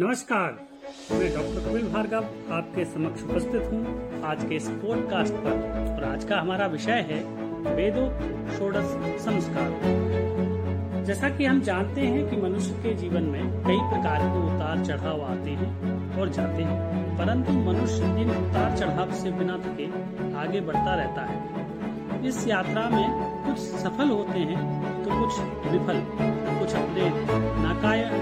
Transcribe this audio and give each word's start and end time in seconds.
नमस्कार। 0.00 0.50
मैं 1.12 1.28
डॉक्टर 1.34 1.60
कपिल 1.60 1.86
भार्गव 1.92 2.26
आपके 2.54 2.84
समक्ष 2.84 3.22
उपस्थित 3.22 3.62
हूँ 3.70 4.20
आज 4.24 4.44
के 4.44 4.54
इस 4.56 4.68
पॉडकास्ट 4.82 5.34
पर। 5.36 5.56
और 5.92 6.04
आज 6.04 6.24
का 6.24 6.36
हमारा 6.36 6.66
विषय 6.66 7.00
है 7.08 7.18
वेदो 7.76 8.04
षोडश 8.56 8.92
संस्कार। 9.24 11.02
जैसा 11.06 11.28
कि 11.30 11.44
हम 11.44 11.60
जानते 11.60 12.00
हैं 12.00 12.28
कि 12.30 12.36
मनुष्य 12.36 12.74
के 12.74 12.94
जीवन 12.94 13.22
में 13.24 13.42
कई 13.64 13.78
प्रकार 13.88 14.22
के 14.26 14.44
उतार 14.46 14.84
चढ़ाव 14.84 15.22
आते 15.22 15.50
हैं 15.52 15.70
और 16.20 16.28
जाते 16.28 16.62
हैं, 16.62 16.78
परंतु 17.18 17.52
मनुष्य 17.64 18.14
इन 18.22 18.30
उतार 18.30 18.76
चढ़ाव 18.78 19.12
से 19.14 19.30
बिना 19.30 19.56
थके 19.58 19.86
आगे 20.38 20.60
बढ़ता 20.60 20.94
रहता 20.94 21.24
है। 21.24 22.26
इस 22.28 22.46
यात्रा 22.48 22.88
में 22.90 23.06
कुछ 23.46 23.58
सफल 23.58 24.08
होते 24.10 24.38
हैं 24.52 24.62
तो 25.04 25.20
कुछ 25.20 25.32
विफल। 25.72 25.98
कुछ 26.68 26.76
अपने 26.76 27.04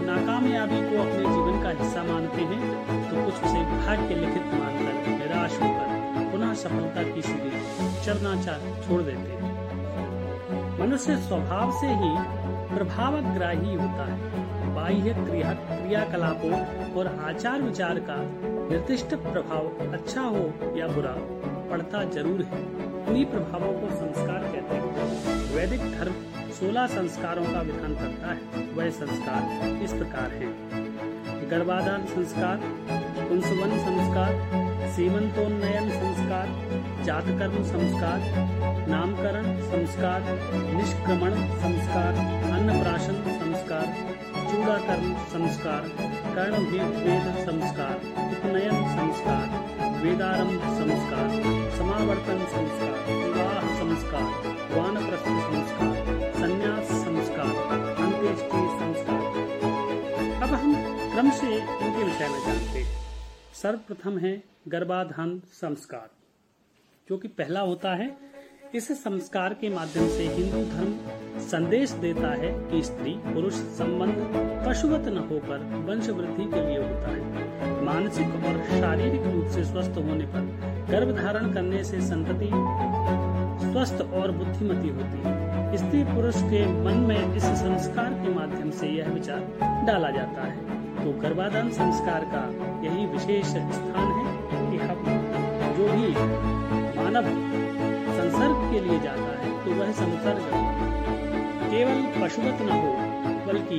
नाकामयाबी 0.06 0.76
को 0.80 0.98
अपने 1.02 1.22
जीवन 1.22 1.62
का 1.62 1.70
हिस्सा 1.78 2.02
मानते 2.04 2.42
हैं 2.42 2.60
तो 3.06 3.24
कुछ 3.24 3.40
उसे 3.44 3.62
भाग्य 3.62 4.14
लिखित 4.14 4.52
मानकर 4.52 5.08
निराश 5.08 5.56
होकर 5.62 6.28
पुनः 6.32 6.52
सफलता 6.60 7.02
की 7.04 7.22
सीढ़ी 7.22 7.50
चढ़ना 8.04 8.34
छोड़ 8.82 9.00
देते 9.02 9.32
हैं। 9.32 9.50
मनुष्य 10.78 11.16
स्वभाव 11.24 11.72
से 11.80 11.88
ही 12.02 12.12
प्रभावग्राही 12.76 13.74
होता 13.74 14.06
है। 14.12 14.74
बाह्य 14.76 15.14
क्रिया 15.16 15.52
क्रियाकलापों 15.64 16.54
और 17.00 17.06
आचार 17.24 17.62
विचार 17.62 17.98
का 18.10 18.20
निर्दिष्ट 18.70 19.14
प्रभाव 19.26 19.92
अच्छा 19.92 20.22
हो 20.22 20.46
या 20.78 20.86
बुरा 20.94 21.16
पड़ता 21.70 22.04
ज़रूर 22.14 22.42
है। 22.44 22.64
उन्हीं 23.02 23.26
प्रभावों 23.26 23.72
को 23.80 23.94
संस्कार 23.96 24.48
कहते 24.54 24.74
हैं। 24.76 25.54
वैदिक 25.54 25.92
धर्म 25.98 26.14
सोलह 26.56 26.86
संस्कारों 26.86 27.44
का 27.44 27.60
विधान 27.60 27.94
करता 27.94 28.28
है। 28.28 28.66
वह 28.66 28.90
संस्कार 28.90 29.42
इस 29.82 29.92
प्रकार 29.92 30.30
है? 30.30 30.46
गर्भाधान 31.48 32.04
संस्कार, 32.04 32.60
कुंसवन 33.28 33.70
संस्कार, 33.78 34.32
सीमंतोन्नयन 34.90 35.90
संस्कार, 35.90 36.48
जातकर्म 37.04 37.62
संस्कार, 37.62 38.20
नामकरण 38.88 39.44
संस्कार, 39.60 40.22
निष्क्रमण 40.76 41.34
संस्कार, 41.34 42.14
अन्नप्राशन 42.52 43.20
संस्कार, 43.42 43.86
चूड़ाकर्म 44.50 45.14
संस्कार, 45.14 45.88
कर्ण 46.34 46.64
वेद 46.64 47.46
संस्कार, 47.46 47.94
उपनयन 48.30 48.82
संस्कार, 48.96 49.46
वेदारंभ 50.02 50.60
संस्कार, 50.80 51.28
समावर्तन 51.76 52.44
संस्कार, 52.48 53.14
विवाह 53.14 53.62
संस्कार, 53.78 54.52
वानप्रस्थ 54.78 55.24
संस्कार। 55.24 56.05
विषय 62.16 62.28
में 62.28 62.40
जानते 62.40 62.78
हैं। 62.78 63.00
सर्वप्रथम 63.54 64.18
है 64.18 64.42
गर्भाधान 64.68 65.40
संस्कार। 65.52 66.08
जो 67.08 67.16
कि 67.16 67.28
पहला 67.28 67.60
होता 67.60 67.94
है, 67.94 68.16
इस 68.74 69.04
संस्कार 69.04 69.54
के 69.54 69.68
माध्यम 69.68 70.08
से 70.08 70.28
हिंदू 70.28 70.62
धर्म 70.70 70.94
संदेश 71.40 71.90
देता 71.90 72.28
है 72.28 72.70
कि 72.70 72.82
स्त्री 72.82 73.14
पुरुष 73.26 73.52
संबंध 73.52 74.14
पशुवत 74.66 75.08
न 75.08 75.18
होकर 75.18 75.58
वंश 75.88 76.08
वृद्धि 76.08 76.44
के 76.44 76.66
लिए 76.66 76.78
होता 76.78 77.08
है। 77.08 77.84
मानसिक 77.84 78.26
और 78.26 78.64
शारीरिक 78.80 79.22
रूप 79.22 79.46
से 79.46 79.64
स्वस्थ 79.64 79.98
होने 79.98 80.26
पर 80.26 80.86
गर्भ 80.90 81.16
धारण 81.16 81.52
करने 81.52 81.84
से 81.84 82.00
संतति 82.00 82.48
स्वस्थ 83.66 84.00
और 84.14 84.30
बुद्धिमती 84.30 84.88
होती 84.88 85.22
है। 85.24 85.76
स्त्री 85.76 86.04
पुरुष 86.04 86.36
के 86.36 86.66
मन 86.84 86.94
में 86.94 87.34
इस 87.34 87.42
संस्कार 87.42 88.12
के 88.12 88.34
माध्यम 88.34 88.70
से 88.70 88.88
यह 88.88 89.08
विचार 89.08 89.40
डाला 89.86 90.10
जाता 90.10 90.42
है। 90.42 90.75
तो 91.06 91.10
गर्भाधान 91.12 91.68
संस्कार 91.70 92.24
का 92.30 92.40
यही 92.84 93.04
विशेष 93.06 93.46
स्थान 93.46 94.08
है 94.12 94.22
कि 94.70 94.78
हम 94.78 95.04
जो 95.76 95.84
भी 95.90 96.08
मानव 96.96 97.26
संसर्ग 98.16 98.64
के 98.72 98.80
लिए 98.80 98.98
जाता 99.00 99.36
है 99.42 99.50
तो 99.64 99.74
वह 99.74 99.92
संसर्ग 99.92 100.48
केवल 101.70 102.02
पशुवत 102.16 102.62
न 102.62 102.70
हो, 102.72 102.90
बल्कि 103.46 103.78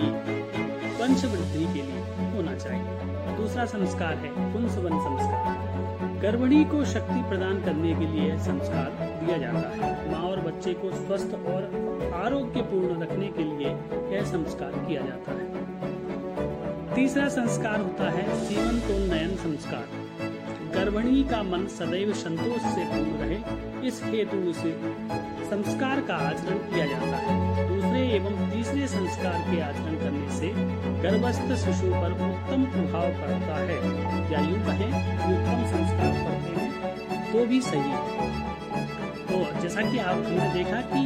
वंश 1.01 1.25
वृद्धि 1.25 1.65
के 1.73 1.81
लिए 1.81 2.29
होना 2.35 2.55
चाहिए। 2.55 3.35
दूसरा 3.37 3.65
संस्कार 3.65 4.13
है 4.15 4.31
पुंसवन 4.53 4.97
संस्कार। 4.99 6.19
गर्भिणी 6.21 6.63
को 6.65 6.83
शक्ति 6.85 7.21
प्रदान 7.29 7.61
करने 7.63 7.93
के 7.95 8.05
लिए 8.05 8.37
संस्कार 8.39 8.89
दिया 9.19 9.37
जाता 9.37 9.67
है। 9.75 10.11
माँ 10.11 10.23
और 10.29 10.41
बच्चे 10.41 10.73
को 10.75 10.91
स्वस्थ 10.95 11.35
और 11.47 12.11
आरोग्यपूर्ण 12.23 13.01
रखने 13.01 13.27
के 13.27 13.43
लिए 13.43 13.77
यह 14.15 14.23
संस्कार 14.23 14.71
किया 14.79 15.01
जाता 15.01 15.31
है। 15.31 15.86
तीसरा 16.97 17.27
संस्कार 17.29 17.81
होता 17.81 18.09
है 18.11 18.23
जीवन 18.47 18.79
को 18.81 18.93
नयन 19.07 19.35
संस्कार। 19.37 19.83
गर्भिणी 20.75 21.23
का 21.23 21.41
मन 21.43 21.65
सदैव 21.69 22.13
संतोष 22.13 22.61
से 22.75 22.85
पूर्ण 22.85 23.17
रहे, 23.19 23.35
इस 23.87 24.01
हेतु 24.05 24.37
इसे 24.49 24.71
संस्कार 25.49 26.01
का 26.07 26.15
आचरण 26.27 26.57
किया 26.71 26.85
जाता 26.85 27.17
है। 27.17 27.67
दूसरे 27.67 28.01
एवं 28.15 28.49
तीसरे 28.51 28.87
संस्कार 28.87 29.37
के 29.49 29.61
आचरण 29.61 29.99
करने 29.99 30.29
से 30.37 30.49
गर्भस्थ 31.03 31.53
शिशु 31.65 31.91
पर 31.93 32.15
उत्तम 32.29 32.65
प्रभाव 32.71 33.07
पड़ता 33.19 33.59
है। 33.61 33.77
या 34.31 34.39
यूँ 34.47 34.61
कहें, 34.65 34.89
उत्तम 35.27 35.65
संस्कार 35.73 36.11
पड़ते 36.25 36.51
हैं 36.55 37.31
तो 37.31 37.45
भी 37.45 37.61
सही 37.61 37.93
तो 39.27 39.43
जैसा 39.61 39.91
कि 39.91 39.97
आप 39.99 40.15
हमने 40.15 40.49
देखा 40.53 40.81
कि 40.89 41.05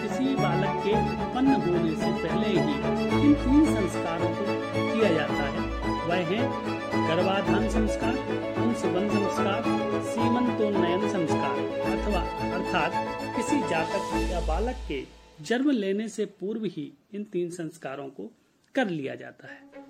किसी 0.00 0.34
बालक 0.36 0.82
के 0.84 0.94
उत्पन्न 1.02 1.60
होने 1.66 1.94
से 1.96 2.12
पहले 2.22 2.48
ही 2.50 2.74
इन 3.22 3.34
तीन 3.34 3.74
संस्कारों 3.74 4.30
को 4.30 4.63
किया 4.76 5.12
जाता 5.14 5.34
है। 5.34 5.60
वह 6.04 6.16
है 6.16 6.48
गर्भाधान 7.08 7.68
संस्कार 7.68 8.14
पुंसवन 8.30 9.08
संस्कार, 9.08 9.62
सीमंतोन्नयन 10.04 11.08
संस्कार, 11.08 11.58
अथवा 11.90 12.20
अर्थात 12.52 12.92
किसी 13.36 13.60
जातक 13.60 14.30
या 14.32 14.40
बालक 14.40 14.76
के 14.88 15.02
जन्म 15.40 15.70
लेने 15.70 16.08
से 16.08 16.24
पूर्व 16.24 16.64
ही 16.64 16.92
इन 17.14 17.24
तीन 17.24 17.50
संस्कारों 17.50 18.08
को 18.08 18.30
कर 18.74 18.88
लिया 18.88 19.14
जाता 19.14 19.48
है। 19.48 19.84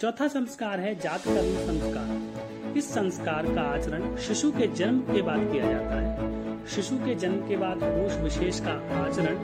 चौथा 0.00 0.28
संस्कार 0.28 0.80
है 0.80 0.94
जात 0.94 1.20
कर्म 1.24 1.56
संस्कार। 1.66 2.76
इस 2.78 2.90
संस्कार 2.90 3.54
का 3.54 3.62
आचरण 3.62 4.16
शिशु 4.16 4.50
के 4.50 4.66
जन्म 4.66 5.00
के 5.00 5.22
बाद 5.22 5.38
किया 5.52 5.72
जाता 5.72 6.00
है। 6.00 6.66
शिशु 6.66 6.96
के 6.96 7.14
जन्म 7.14 7.48
के 7.48 7.56
बाद 7.56 7.76
होश 7.76 8.12
विशेष 8.22 8.60
का 8.60 9.04
आचरण 9.04 9.36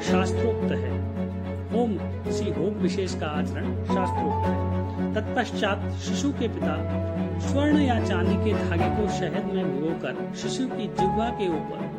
शास्त्रोक्त 0.00 0.72
है। 0.72 1.03
होम, 1.74 1.98
सी 2.32 2.50
होम 2.50 2.74
विशेष 2.74 3.14
का 3.14 3.26
आचरण 3.26 3.84
शास्त्रोक्त 3.84 4.46
है। 4.46 4.74
तत्पश्चात 5.14 5.92
शिशु 5.92 6.32
के 6.32 6.48
पिता 6.48 7.04
स्वर्ण 7.38 7.78
या 7.78 8.04
चांदी 8.04 8.44
के 8.44 8.52
धागे 8.52 8.90
को 8.90 9.08
शहद 9.08 9.54
में 9.54 9.64
भिगोकर 9.64 10.36
शिशु 10.36 10.68
की 10.68 10.86
जिह्वा 10.86 11.30
के 11.30 11.48
ऊपर 11.48 11.94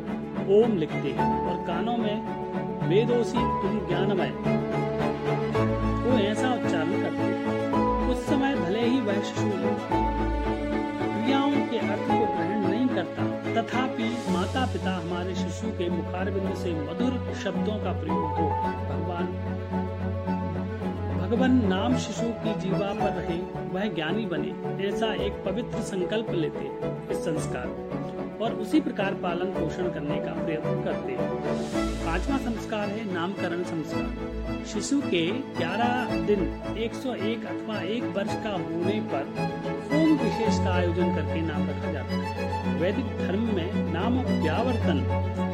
ओम 0.50 0.76
लिखते 0.76 0.96
हैं 0.96 1.46
और 1.46 1.66
कानों 1.66 1.96
में, 1.96 2.22
वेदोसी 2.88 3.32
तुम 3.32 3.88
ज्ञानमय। 3.88 4.32
वो 6.02 6.18
ऐसा 6.18 6.52
उच्चारण 6.52 7.02
करते 7.02 7.16
हैं। 7.16 8.08
उस 8.08 8.26
समय 8.26 8.54
भले 8.54 8.80
ही 8.80 9.00
वह 9.00 9.14
शिशु 9.14 9.50
क्रियाओं 9.50 11.50
के 11.50 11.78
अर्थ 11.78 12.02
को 12.02 12.26
ग्रहण 12.26 12.68
नहीं 12.68 12.88
करता, 12.88 13.54
तथापि 13.54 14.16
माता 14.30 14.66
पिता 14.66 14.96
हमारे 14.96 15.34
शिशु 15.34 15.68
के 15.68 15.90
मुखारबिंद 15.90 16.54
से 16.54 16.72
मधुर 16.72 17.34
शब्दों 17.44 17.72
का 17.72 17.92
प्रयोग 17.92 18.18
हो, 18.18 18.76
भगवान 18.90 19.26
भगवान 21.26 21.66
नाम 21.66 21.96
शिशु 21.96 22.22
की 22.22 22.52
जीवा 22.60 22.88
पर 22.92 23.12
रहे, 23.12 23.36
वह 23.68 23.94
ज्ञानी 23.94 24.26
बने, 24.26 24.50
ऐसा 24.88 25.14
एक 25.14 25.32
पवित्र 25.44 25.78
संकल्प 25.78 26.30
लेते 26.30 26.64
इस 27.10 27.18
संस्कार 27.18 27.66
और 28.42 28.52
उसी 28.52 28.80
प्रकार 28.80 29.14
पालन 29.14 29.46
पोषण 29.46 29.88
करने 29.88 30.16
का 30.16 30.32
प्रयत्न 30.44 30.84
करते। 30.84 31.16
पांचवा 32.04 32.36
संस्कार 32.36 32.88
है 32.88 33.14
नामकरण 33.14 33.62
संस्कार। 33.62 34.64
शिशु 34.66 35.00
के 35.00 35.24
11 35.58 36.16
दिन 36.26 36.44
101 36.78 37.46
अथवा 37.46 37.80
एक 37.80 38.04
वर्ष 38.16 38.34
का 38.44 38.52
होने 38.52 39.00
पर 39.12 39.34
होम 39.90 40.16
विशेष 40.16 40.58
का 40.58 40.74
आयोजन 40.74 41.14
करके 41.16 41.40
नाम 41.40 41.68
रखा 41.70 41.92
जाता 41.92 42.14
है। 42.14 42.80
वैदिक 42.80 43.18
धर्म 43.18 43.54
में 43.54 43.92
नाम 43.92 44.20
व्यावर्तन, 44.42 45.06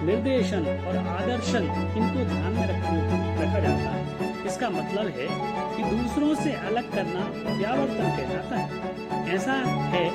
निर्देशन 0.05 0.67
और 0.87 0.97
आदर्शन 0.97 1.65
इनको 1.99 2.25
ध्यान 2.25 2.53
में 2.53 2.67
रखने 2.67 3.03
रखा 3.43 3.59
जाता 3.59 3.91
है। 3.91 4.02
इसका 4.47 4.71
मतलब 4.71 5.07
है 5.07 5.29
कि 5.77 5.97
दूसरों 5.97 6.35
से 6.35 6.53
अलग 6.53 6.93
करना 6.93 7.21
व्यावर्तन 7.57 8.17
कहलाता 8.17 8.57
है। 8.57 8.93
ऐसा 9.35 9.53
है, 9.53 10.07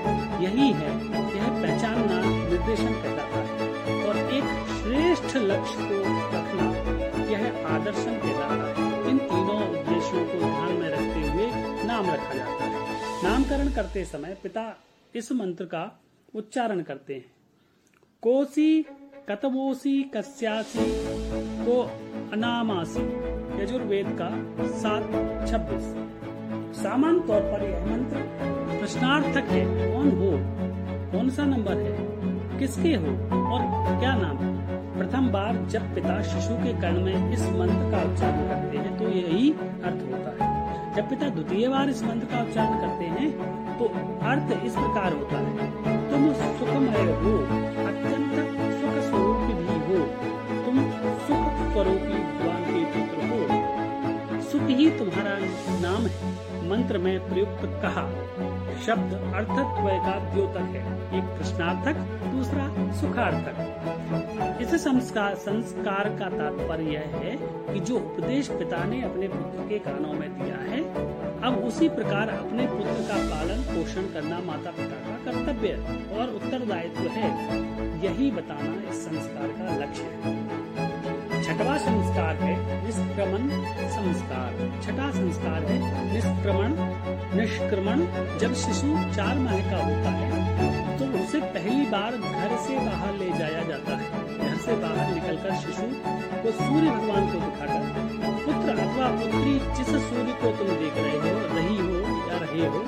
यही 0.43 0.71
है 0.71 1.05
यह 1.37 1.47
पहचानना, 1.61 2.49
निर्देशन 2.49 2.93
कहलाता 2.93 3.39
है। 3.39 3.67
और 4.03 4.17
एक 4.17 4.43
श्रेष्ठ 4.67 5.37
लक्ष्य 5.37 5.75
को 5.75 5.99
रखना, 6.27 6.67
यह 7.31 7.67
आदर्शन 7.67 8.19
कहलाता 8.19 8.81
है। 8.81 9.09
इन 9.09 9.17
तीनों 9.17 9.69
उद्देश्यों 9.69 10.25
को 10.25 10.39
ध्यान 10.39 10.71
में 10.71 10.89
रखते 10.89 11.29
हुए 11.29 11.51
नाम 11.83 12.05
रखा 12.05 12.33
जाता 12.33 12.63
है। 12.63 12.97
नामकरण 13.23 13.71
करते 13.71 14.05
समय 14.05 14.37
पिता 14.43 14.77
इस 15.15 15.31
मंत्र 15.31 15.65
का 15.65 15.99
उच्चारण 16.35 16.81
करते 16.81 17.13
हैं। 17.13 17.25
कोसी 18.21 18.83
कतवोसी 19.29 20.03
कस्यासी 20.03 20.85
को 21.65 21.81
अनामासी। 22.33 23.36
यजुर्वेद 23.59 24.07
का 24.21 24.29
सात 24.77 25.03
छब्बीस। 25.49 25.85
सामान्य 26.77 27.19
तौर 27.27 27.41
पर 27.43 27.63
यह 27.63 27.85
मंत्र 27.85 28.17
प्रश्नार्थक 28.71 29.49
है। 29.49 29.63
कौन 29.93 30.11
हो 30.17 30.31
कौन 31.11 31.29
सा 31.29 31.43
नंबर 31.45 31.77
है? 31.77 31.95
किसके 32.59 32.93
हो? 32.95 33.11
और 33.47 33.61
क्या 33.99 34.13
नाम 34.15 34.37
है? 34.37 34.55
प्रथम 34.97 35.27
बार 35.27 35.57
जब 35.69 35.93
पिता 35.95 36.21
शिशु 36.23 36.55
के 36.55 36.73
कर्ण 36.81 37.03
में 37.03 37.33
इस 37.33 37.45
मंत्र 37.49 37.91
का 37.91 38.03
उच्चारण 38.03 38.47
करते 38.47 38.77
हैं 38.77 38.97
तो 38.97 39.09
यही 39.09 39.51
अर्थ 39.51 40.01
होता 40.05 40.31
है। 40.35 40.95
जब 40.95 41.09
पिता 41.09 41.29
द्वितीय 41.29 41.67
बार 41.67 41.89
इस 41.89 42.03
मंत्र 42.03 42.27
का 42.27 42.41
उच्चारण 42.41 42.79
करते 42.79 43.05
हैं 43.15 43.29
तो 43.79 43.85
अर्थ 44.27 44.65
इस 44.65 44.73
प्रकार 44.73 45.13
होता 45.13 45.37
है। 45.39 45.55
तुम 46.11 46.31
सुखमय 46.33 47.11
हो 47.21 47.33
हो 54.89 54.95
सुख 54.95 55.03
ही 55.03 55.11
तुम्हारा 55.11 55.39
नाम 55.79 56.07
है। 56.07 56.47
मंत्र 56.69 56.97
में 56.97 57.29
प्रयुक्त 57.29 57.61
कहा, 57.63 58.11
शब्द 58.85 59.33
अर्थत्व 59.35 59.87
का 59.87 60.33
द्योतक 60.33 60.57
है। 60.57 60.97
एक 61.17 61.23
प्रश्नार्थक, 61.23 61.93
दूसरा 62.31 62.91
सुखार्थक। 62.91 63.77
इस 64.61 64.83
संस्कार 64.83 65.35
संस्कार 65.35 66.09
का 66.09 66.29
तात्पर्य 66.29 66.83
यह 66.83 66.99
है 66.99 67.37
कि 67.73 67.79
जो 67.79 67.95
उपदेश 67.95 68.47
पिता 68.47 68.83
ने 68.83 69.01
अपने 69.01 69.27
पुत्र 69.27 69.69
के 69.69 69.79
कानों 69.79 70.13
में 70.13 70.43
दिया 70.43 70.55
है, 70.55 70.83
अब 71.41 71.63
उसी 71.67 71.89
प्रकार 71.89 72.29
अपने 72.29 72.67
पुत्र 72.67 73.07
का 73.07 73.15
पालन, 73.17 73.61
पोषण 73.61 74.01
करना 74.01 74.39
माता 74.39 74.71
पिता 74.71 74.95
का 74.95 75.31
कर्तव्य 75.31 75.73
और 76.19 76.29
उत्तरदायित्व 76.29 77.01
है। 77.01 77.57
यही 78.05 78.31
बताना 78.31 78.89
इस 78.89 79.05
संस्कार 79.05 79.47
का 79.47 79.85
लक्ष्य 79.85 80.03
है। 80.03 80.86
छठवा 81.47 81.75
संस्कार 81.77 82.35
है, 82.37 82.53
निष्क्रमण 82.85 83.43
संस्कार। 83.89 84.55
छठा 84.83 85.09
संस्कार 85.11 85.63
है, 85.65 85.77
निष्क्रमण 86.13 86.73
निष्क्रमण। 87.35 88.03
जब 88.39 88.53
शिशु 88.55 88.87
चार 89.15 89.39
माह 89.39 89.59
का 89.69 89.77
होता 89.83 90.11
है 90.11 90.97
तो 90.97 91.05
उसे 91.19 91.39
पहली 91.53 91.85
बार 91.85 92.17
घर 92.17 92.55
से 92.57 92.77
बाहर 92.79 93.13
ले 93.15 93.29
जाया 93.39 93.63
जाता 93.63 93.95
है। 93.95 94.05
घर 94.39 94.57
से 94.57 94.75
बाहर 94.75 95.13
निकलकर 95.13 95.55
शिशु 95.55 95.87
को 96.43 96.51
सूर्य 96.53 96.89
भगवान 96.89 97.23
को 97.27 97.39
दिखाकर, 97.39 97.81
पुत्र 98.45 98.77
अथवा 98.77 99.07
पुत्री 99.15 99.59
जिस 99.77 99.95
सूर्य 100.03 100.37
को 100.41 100.51
तुम 100.57 100.75
देख 100.77 100.97
रहे 100.97 101.17
हो, 101.17 101.35
रही 101.55 101.77
हो 101.79 101.99
या 102.29 102.37
रहे 102.37 102.67
हो, 102.67 102.81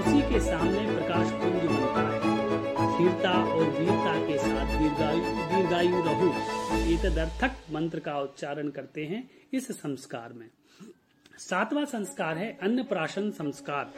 उसी 0.00 0.22
के 0.32 0.40
सामने 0.42 0.86
प्रकाश 0.92 1.26
पुंज 1.32 1.62
बनता 1.64 2.08
है। 2.08 2.23
स्थिरता 3.04 3.30
और 3.54 3.64
वीरता 3.70 4.12
के 4.26 4.36
साथ 4.38 4.78
दीर्घायु 4.78 5.22
दीर्घायु 5.48 6.02
रहो 6.04 6.28
तदर्थक 7.02 7.56
मंत्र 7.72 7.98
का 7.98 8.18
उच्चारण 8.20 8.68
करते 8.68 9.04
हैं 9.04 9.22
इस 9.52 9.68
संस्कार 9.72 10.32
में। 10.32 10.46
सातवां 11.38 11.84
संस्कार 11.84 12.38
है 12.38 12.48
अन्न 12.62 12.82
प्राशन 12.82 13.30
संस्कार। 13.30 13.92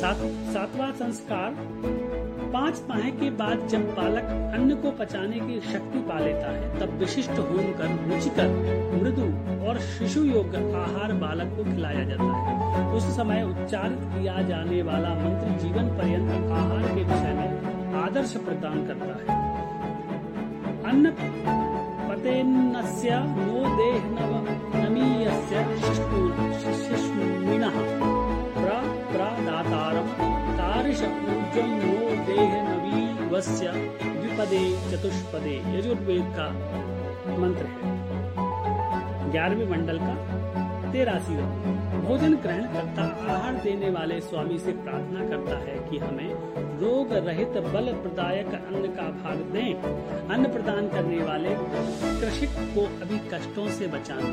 सात, 0.00 0.16
सातवां 0.52 0.92
संस्कार 0.92 1.54
पाँच 2.52 2.80
माह 2.88 3.08
के 3.10 3.30
बाद 3.38 3.66
जब 3.68 3.88
बालक 3.94 4.24
अन्न 4.54 4.74
को 4.82 4.90
पचाने 4.98 5.40
की 5.40 5.60
शक्ति 5.62 5.98
पा 6.08 6.18
लेता 6.20 6.50
है 6.50 6.78
तब 6.80 6.92
विशिष्ट 6.98 7.38
होम 7.40 7.72
कर 7.72 7.98
रुचिकर 8.06 8.48
मृदु 9.02 9.26
और 9.68 9.80
शिशु 9.88 10.24
योग्य 10.24 10.58
आहार 10.76 11.12
बालक 11.24 11.56
को 11.56 11.64
खिलाया 11.64 12.04
जाता 12.04 12.30
है। 12.38 12.86
उस 12.96 13.14
समय 13.16 13.42
उच्चारित 13.42 13.98
किया 14.14 14.40
जाने 14.48 14.82
वाला 14.82 15.14
मंत्र 15.16 15.58
जीवन 15.64 15.96
पर्यंत 15.98 16.50
आहार 16.52 16.82
के 16.88 17.02
विषय 17.02 17.34
में 17.34 17.55
आदर्श 18.16 18.36
प्रदान 18.44 18.78
करता 18.88 19.14
है। 19.14 19.34
अन्न 20.90 21.10
पतेन्नस्य 22.08 23.16
नो 23.32 23.64
देह 23.78 24.04
नव 24.12 24.30
ऊर्जं 31.26 31.74
नो 31.82 31.98
देह 32.28 32.54
द्विपदे 34.00 34.62
चतुष्पदे 34.90 35.56
यजुर्वेद 35.74 36.32
का 36.38 36.48
मंत्र 37.36 37.66
है। 37.74 39.30
ग्यारहवें 39.32 39.68
मंडल 39.70 39.98
का 39.98 40.14
तेरासी 40.92 41.36
भोजन 42.06 42.34
ग्रहण 42.36 42.66
करता, 42.72 43.04
आहार 43.32 43.54
देने 43.62 43.88
वाले 43.90 44.20
स्वामी 44.20 44.58
से 44.58 44.72
प्रार्थना 44.74 45.28
करता 45.28 45.56
है 45.60 45.78
कि 45.88 45.98
हमें 45.98 46.28
रोग 46.80 47.12
रहित 47.26 47.56
बल 47.64 47.92
प्रदायक 48.02 48.46
अन्न 48.48 48.90
का 48.94 49.06
भाग 49.16 49.38
दें। 49.52 50.28
अन्न 50.34 50.52
प्रदान 50.52 50.88
करने 50.88 51.18
वाले 51.24 51.54
कृषिक 52.20 52.54
को 52.74 52.84
अभी 53.02 53.18
कष्टों 53.32 53.68
से 53.70 53.86
बचाना, 53.86 54.30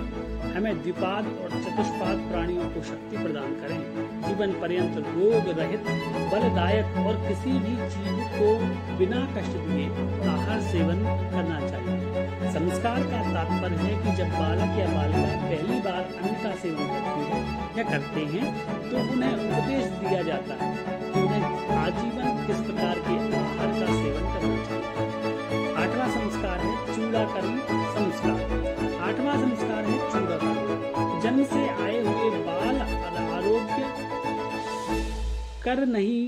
हमें 0.55 0.81
द्विपाद 0.81 1.27
और 1.27 1.49
चतुष्पाद 1.63 2.21
प्राणियों 2.31 2.69
को 2.69 2.83
शक्ति 2.83 3.17
प्रदान 3.17 3.55
करें। 3.61 3.79
जीवन 4.27 4.53
पर्यंत 4.61 4.97
रोग 5.07 5.49
रहित, 5.59 5.89
बलदायक 6.33 6.97
और 7.05 7.21
किसी 7.27 7.57
भी 7.59 7.75
जीव 7.95 8.21
को 8.35 8.51
बिना 8.97 9.25
कष्ट 9.35 9.57
दिए 9.63 9.87
आहार 10.29 10.61
सेवन 10.69 11.03
करना 11.33 11.59
चाहिए। 11.67 12.51
संस्कार 12.53 13.01
का 13.03 13.19
तात्पर्य 13.33 13.75
है 13.77 13.93
कि 14.03 14.15
जब 14.17 14.31
बालक 14.33 14.79
या 14.79 14.87
बालिका 14.93 15.35
पहली 15.43 15.79
बार 15.81 16.01
अन्न 16.13 16.33
का 16.43 16.55
सेवन 16.61 16.87
करती 16.87 17.21
है 17.29 17.42
या 17.77 17.83
करते 17.83 18.21
हैं 18.31 18.47
तो 18.89 18.97
उन्हें 19.11 19.31
उपदेश 19.33 19.85
दिया 20.01 20.21
जाता 20.23 20.55
है 20.55 20.67
कि 21.03 21.21
उन्हें 21.21 21.43
आजीवन 21.75 22.45
किस 22.47 22.59
प्रकार 22.67 22.99
के 23.07 23.15
आहार 23.37 23.71
का 23.79 23.87
सेवन 23.93 24.25
करना 24.33 24.57
चाहिए। 24.67 25.71
आठवां 25.83 26.09
संस्कार 26.11 26.59
है 26.59 26.73
चूड़ाकरण 26.95 27.57
संस्कार। 27.95 28.37
आठवां 29.07 29.37
संस्कार 29.39 29.85
है 29.85 29.97
चूड़ाकरण 30.11 31.19
जन्म 31.23 31.43
से 31.45 31.67
आए 31.69 31.97
हुए 32.01 32.29
बाल 32.45 32.77
आरोग्य 33.33 33.81
कर 35.63 35.85
नहीं 35.87 36.21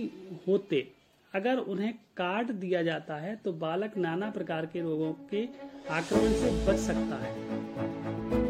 होते। 0.47 0.79
अगर 1.33 1.57
उन्हें 1.67 1.93
काट 2.17 2.51
दिया 2.59 2.81
जाता 2.83 3.15
है 3.21 3.35
तो 3.45 3.51
बालक 3.61 3.97
नाना 3.97 4.29
प्रकार 4.31 4.65
के 4.65 4.81
रोगों 4.81 5.11
के 5.31 5.43
आक्रमण 5.93 6.33
से 6.41 6.51
बच 6.67 6.79
सकता 6.79 7.23
है। 7.23 8.44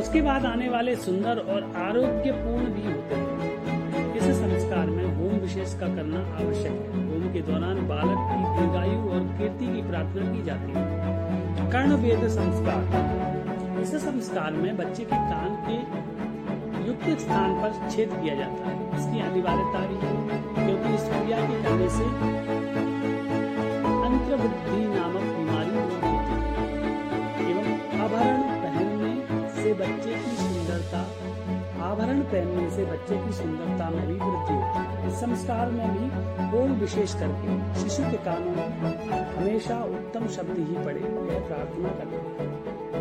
उसके 0.00 0.20
बाद 0.22 0.44
आने 0.46 0.68
वाले 0.68 0.94
सुंदर 0.96 1.38
और 1.52 1.64
आरोग्यपूर्ण 1.78 2.66
भी 2.66 2.82
होते 2.82 3.14
हैं। 3.14 4.14
इस 4.14 4.22
संस्कार 4.36 4.86
में 4.86 5.04
होम 5.16 5.32
विशेष 5.38 5.74
का 5.74 5.88
करना 5.88 6.20
आवश्यक 6.36 6.78
है। 6.84 7.02
होम 7.08 7.32
के 7.32 7.40
दौरान 7.40 7.80
बालक 7.88 8.22
की 8.28 8.38
दीर्घायु 8.54 9.00
और 9.10 9.26
कीर्ति 9.38 9.66
की 9.66 9.82
प्रार्थना 9.88 10.30
की 10.32 10.42
जाती 10.42 10.72
है। 10.72 11.68
कर्ण 11.72 11.96
वेद 11.96 12.26
संस्कार। 12.28 12.80
इस 13.82 13.94
संस्कार 14.04 14.52
में 14.52 14.76
बच्चे 14.76 15.04
के 15.04 15.18
कान 15.26 15.52
के 15.66 15.76
युक्त 16.88 17.20
स्थान 17.20 17.60
पर 17.60 17.90
छेद 17.90 18.10
किया 18.14 18.34
जाता 18.34 18.70
है। 18.70 18.74
इसकी 18.98 19.20
अनिवार्यता 19.20 19.86
भी 19.86 19.98
है, 20.04 20.12
क्योंकि 20.56 20.94
इस 20.94 21.04
क्रिया 21.10 21.40
के 21.40 21.62
करने 21.62 21.88
से 21.90 22.04
अंतर्वृद्धि 24.00 24.82
नामक 24.88 25.39
बच्चे 29.80 30.14
की 30.14 30.36
सुंदरता। 30.36 31.00
आभरण 31.84 32.20
पहनने 32.20 32.70
से 32.70 32.84
बच्चे 32.84 33.16
की 33.16 33.32
सुंदरता 33.32 33.90
में 33.90 34.06
भी 34.06 34.12
वृद्धि 34.12 34.30
होती 34.30 34.54
है। 34.54 35.08
इस 35.08 35.14
संस्कार 35.14 35.70
में 35.70 35.88
भी 35.90 36.06
ओम 36.58 36.72
विशेष 36.72 37.14
करके 37.14 37.80
शिशु 37.82 38.02
के 38.02 38.16
कानों 38.16 38.50
में 38.50 39.08
हमेशा 39.36 39.84
उत्तम 39.84 40.26
शब्द 40.26 40.58
ही 40.58 40.84
पड़े, 40.84 41.00
यह 41.00 41.40
प्रार्थना 41.40 41.88
करते 41.88 42.60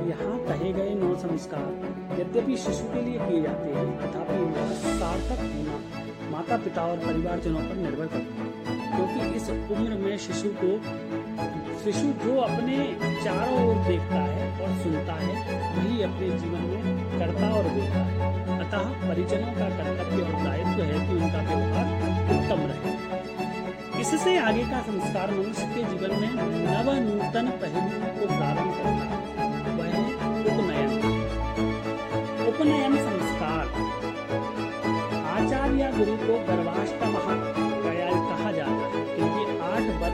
यहाँ 0.09 0.39
कहे 0.39 0.73
गए 0.73 0.95
नौ 0.95 1.15
संस्कार 1.15 1.69
यद्यपि 2.19 2.57
शिशु 2.57 2.83
के 2.83 3.01
लिए 3.01 3.19
किए 3.19 3.41
जाते 3.41 3.69
हैं, 3.69 3.97
तथापि 3.99 4.75
सार्थक 4.99 5.39
होना 5.39 5.79
माता 6.31 6.57
पिता 6.57 6.81
और 6.81 6.97
परिवारजनों 6.97 7.61
पर 7.61 7.75
निर्भर 7.75 8.07
करता 8.07 8.43
है। 8.43 8.59
क्योंकि 8.95 9.35
इस 9.35 9.49
उम्र 9.49 9.97
में 9.97 10.17
शिशु 10.17 10.49
को 10.63 10.71
शिशु 11.83 12.07
जो 12.07 12.41
अपने 12.41 12.97
चारों 13.23 13.67
ओर 13.67 13.87
देखता 13.87 14.15
है 14.15 14.61
और 14.61 14.83
सुनता 14.83 15.13
है, 15.13 15.63
वही 15.75 16.01
अपने 16.01 16.29
जीवन 16.29 16.59
में 16.59 17.19
करता 17.19 17.49
और 17.49 17.63
बोलता 17.63 17.99
है। 17.99 18.43
अतः 18.59 18.77
परिजनों 18.77 19.53
का 19.53 19.69
कर्तव्य 19.69 20.23
और 20.23 20.43
दायित्व 20.43 20.81
है 20.83 21.07
कि 21.07 21.13
उनका 21.13 21.37
व्यवहार 21.37 21.85
उत्तम 22.39 22.67
रहे। 22.67 22.99
इससे 24.01 24.37
आगे 24.37 24.63
का 24.63 24.79
संस्कार 24.79 25.31
मनुष्य 25.31 25.65
के 25.65 25.83
जीवन 25.83 26.21
में 26.21 26.33
नव 26.65 26.91
नूतन 26.93 27.47
पहलू 27.47 28.19
को 28.19 28.37
प्रारंभ 28.37 28.73
करता 28.73 28.89
है। 28.89 29.29
वह 29.71 30.13
उपनयन। 30.45 30.91
उपनयन 32.47 32.97
संस्कार। 32.97 33.65
आचार्य 35.25 35.91
गुरु 35.97 36.17
को 36.17 36.33
गर्भाष्टम 36.47 37.15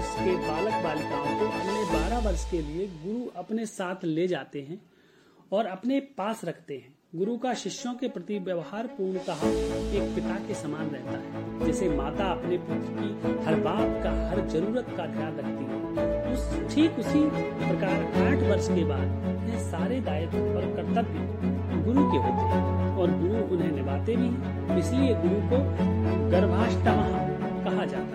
वर्ष 0.05 0.25
के 0.25 0.33
बालक 0.38 0.83
बालिकाओं 0.83 1.39
को 1.39 1.45
अगले 1.51 1.83
बारह 1.93 2.19
वर्ष 2.19 2.50
के 2.51 2.62
लिए 2.62 2.88
गुरु 2.95 3.21
अपने 3.38 3.65
साथ 3.65 4.03
ले 4.05 4.27
जाते 4.27 4.62
हैं 4.62 4.79
और 5.51 5.65
अपने 5.65 6.00
पास 6.17 6.43
रखते 6.45 6.74
हैं। 6.74 6.93
गुरु 7.15 7.38
का 7.38 7.53
शिष्यों 7.53 7.93
के 7.93 8.07
प्रति 8.07 8.38
व्यवहार 8.39 8.88
पूर्णतः 8.88 9.43
एक 9.97 10.15
पिता 10.15 10.35
के 10.47 10.53
समान 10.53 10.89
रहता 10.89 11.17
है, 11.17 11.65
जैसे 11.65 11.89
माता 11.89 12.25
अपने 12.31 12.57
पुत्र 12.57 12.89
की 12.97 13.43
हर 13.45 13.55
बात 13.59 14.03
का, 14.03 14.12
हर 14.29 14.47
ज़रूरत 14.47 14.93
का 14.97 15.05
ध्यान 15.05 15.38
रखती 15.38 15.65
है। 15.65 16.33
उस, 16.33 16.75
ठीक 16.75 17.00
उसी 17.00 17.21
प्रकार 17.59 18.03
आठ 18.25 18.43
वर्ष 18.50 18.67
के 18.69 18.83
बाद 18.83 19.07
यह 19.50 19.59
सारे 19.69 20.00
दायित्व 20.01 20.38
और 20.38 20.65
कर्तव्य 20.75 21.19
गुरु 21.85 22.03
के 22.12 22.17
होते 22.17 22.45
हैं 22.51 22.63
और 22.97 23.17
गुरु 23.21 23.43
उन्हें 23.55 23.71
निभाते 23.71 24.15
भी 24.15 24.27
हैं। 24.27 24.77
इसलिए 24.77 25.15
गुरु 25.15 25.41
को 25.50 25.63
गर्भाष्टम 26.31 26.97
कहा 27.65 27.85
जाता 27.85 28.14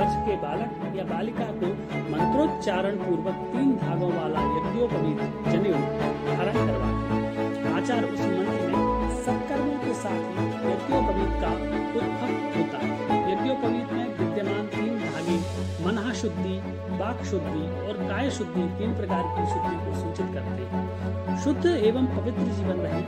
वर्ष 0.00 0.14
के 0.26 0.34
बालक 0.42 0.70
या 0.96 1.04
बालिका 1.04 1.46
को 1.60 1.68
मंत्रोच्चारण 2.10 2.94
पूर्वक 2.98 3.40
तीन 3.52 3.72
धागों 3.78 4.10
वाला 4.12 4.44
यज्ञोपवीत 4.52 5.18
जनेऊ 5.48 5.80
धारण 6.28 6.56
करवाते 6.60 7.72
आचार 7.72 8.04
उस 8.04 8.20
मंत्र 8.20 8.68
में 8.70 9.10
सत्कर्मों 9.18 9.76
के 9.82 9.94
साथ 9.94 10.22
ही 10.36 10.46
यज्ञोपवीत 10.70 11.34
का 11.42 11.50
उद्भव 11.98 12.32
होता 12.56 12.78
है। 12.84 13.18
यज्ञोपवीत 13.32 13.92
में 13.92 14.06
विद्यमान 14.20 14.66
तीन 14.74 14.96
धागे 15.02 15.36
मना 15.84 16.12
शुद्धि 16.22 16.56
वाक 17.02 17.22
शुद्धि 17.32 17.66
और 17.82 18.02
काय 18.08 18.30
शुद्धि 18.38 18.66
तीन 18.78 18.96
प्रकार 18.96 19.28
की 19.36 19.46
शुद्धि 19.52 19.76
को 19.84 19.94
सूचित 20.00 20.34
करते 20.34 20.70
हैं। 20.72 21.38
शुद्ध 21.44 21.66
एवं 21.66 22.06
पवित्र 22.16 22.46
जीवन 22.52 22.80
रहे, 22.86 23.02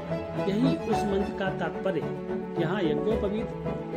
यही 0.50 0.76
उस 0.76 1.04
मंत्र 1.04 1.38
का 1.38 1.50
तात्पर्य। 1.58 2.14
यहाँ 2.61 2.82
यज्ञोपवीत 2.82 3.91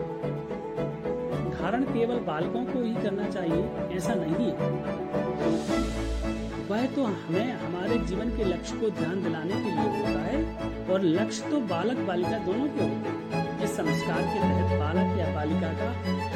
धारण 1.65 1.84
केवल 1.84 2.15
बालकों 2.15 2.65
को 2.65 2.81
ही 2.84 2.93
करना 2.93 3.27
चाहिए, 3.29 3.62
ऐसा 3.98 4.13
नहीं। 4.13 4.48
है 4.48 4.65
वह 6.69 6.86
तो 6.86 7.03
हमें, 7.03 7.53
हमारे 7.53 7.98
जीवन 7.98 8.29
के 8.29 8.43
लक्ष्य 8.43 8.75
को 8.75 8.89
ध्यान 8.89 9.24
दिलाने 9.24 9.53
के 9.53 9.72
लिए 9.72 9.88
होता 9.95 10.19
है, 10.19 10.38
और 10.89 11.01
लक्ष्य 11.01 11.50
तो 11.51 11.60
बालक 11.60 11.98
बालिका 11.98 12.38
दोनों 12.38 12.67
के 12.67 12.84
होते 12.84 13.10
हैं। 13.10 13.63
इस 13.63 13.75
संस्कार 13.77 14.22
के 14.22 14.39
तहत 14.39 14.79
बालक 14.79 15.17
या 15.19 15.36
बालिका 15.36 15.72
का 15.74 15.89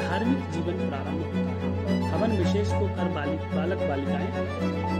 धार्मिक 0.08 0.50
जीवन 0.50 0.88
प्रारंभ 0.88 1.22
होता 1.26 1.38
है। 1.38 2.10
हवन 2.10 2.36
विशेष 2.36 2.68
को 2.68 2.88
कर 2.96 3.12
बालिक, 3.14 3.40
बालक 3.40 3.78
बालिकाएँ 3.78 4.30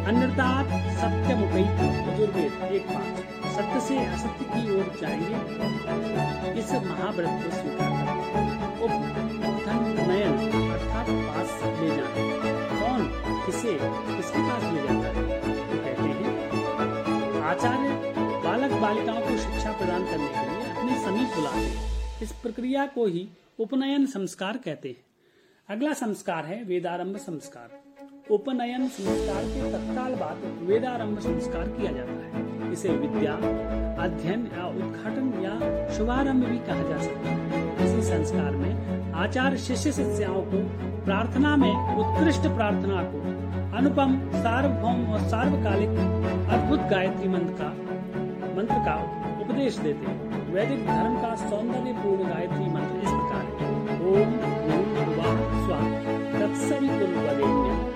अन्यताप 0.04 0.66
सत्य 1.00 1.34
मुकैत 1.34 1.82
यजुर्वेद, 2.08 2.72
एक 2.72 2.86
पाँच 2.86 3.18
सत्य 3.56 3.80
से 3.80 3.98
असत्य 4.06 4.44
की 4.44 4.78
ओर 4.78 4.94
जाएँगे। 5.00 6.60
इस 6.60 6.72
महाव्रत 6.72 7.44
को 7.44 7.50
स्वीकार 7.50 9.19
नयन 10.20 10.70
अर्थात 10.72 11.06
पास 11.10 11.80
ले 11.80 11.88
जाना। 11.88 12.08
कौन 12.80 13.06
किसे, 13.46 13.78
किसके 14.16 14.38
पास 14.38 14.62
ले 14.62 14.82
जाता 14.82 15.08
है? 15.08 15.40
तो 15.70 15.84
कहते 15.84 16.02
हैं, 16.02 17.42
आचार्य 17.42 18.12
बालक 18.16 18.70
बालिकाओं 18.72 19.20
को 19.20 19.36
शिक्षा 19.38 19.72
प्रदान 19.72 20.04
करने 20.04 20.28
के 20.28 20.50
लिए 20.50 20.70
अपने 20.70 21.04
समीप 21.04 21.28
बुलाते 21.34 21.58
हैं। 21.58 22.20
इस 22.22 22.32
प्रक्रिया 22.32 22.86
को 22.86 23.06
ही 23.06 23.28
उपनयन 23.58 24.06
संस्कार 24.06 24.56
कहते 24.56 24.88
हैं। 24.88 25.04
अगला 25.68 25.92
संस्कार 25.92 26.44
है 26.44 26.64
वेदारंभ 26.64 27.16
संस्कार। 27.16 27.89
उपनयन 28.30 28.86
संस्कार 28.88 29.44
के 29.44 29.70
तत्काल 29.72 30.12
बाद 30.14 30.42
वेदारंभ 30.62 31.18
संस्कार 31.18 31.68
किया 31.68 31.92
जाता 31.92 32.12
है। 32.12 32.72
इसे 32.72 32.88
विद्या, 32.88 33.32
अध्ययन 34.04 34.46
या 34.58 34.66
उद्घाटन 34.66 35.32
या 35.42 35.54
शुभारंभ 35.96 36.44
भी 36.44 36.58
कहा 36.58 36.82
जा 36.82 36.98
सकता 36.98 37.28
है। 37.28 37.74
इसी 37.86 38.02
संस्कार 38.02 38.50
में 38.50 39.12
आचार्य 39.12 39.58
शिष्य 39.58 39.92
शिष्याओं 39.92 40.42
को 40.42 40.62
प्रार्थना 41.04 41.56
में 41.56 41.72
उत्कृष्ट 41.96 42.46
प्रार्थना 42.46 43.02
को 43.04 43.18
अनुपम, 43.76 44.16
सार्वभौम 44.34 45.04
और 45.12 45.20
सार्वकालिक 45.28 45.98
अद्भुत 46.52 46.80
गायत्री 46.80 47.28
मंत्र 47.28 47.52
का 47.52 47.68
मंत्र 48.56 48.78
का 48.86 48.96
उपदेश 49.40 49.76
देते 49.78 50.06
हैं। 50.06 50.52
वैदिक 50.54 50.86
धर्म 50.86 51.16
का 51.16 51.34
सौंदर्य 51.48 51.92
पूर्ण 51.92 52.30
गायत्री 52.30 52.72
मंत्र 52.72 52.96
इस 52.96 53.10
प्रकार 53.10 53.44
है। 53.58 53.68
ओम 54.10 54.38
स्वाहा। 55.66 55.88
तत्सवितुर्वरेण्यं 56.40 57.76
भर्गो 57.76 57.89